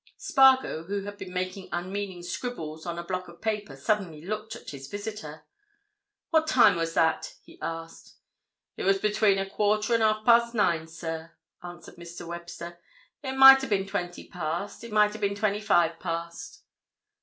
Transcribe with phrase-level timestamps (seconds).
[0.17, 4.71] Spargo, who had been making unmeaning scribbles on a block of paper, suddenly looked at
[4.71, 5.45] his visitor.
[6.31, 8.15] "What time was that?" he asked.
[8.77, 12.25] "It was between a quarter and half past nine, sir," answered Mr.
[12.25, 12.79] Webster.
[13.21, 16.63] "It might ha' been twenty past—it might ha' been twenty five past."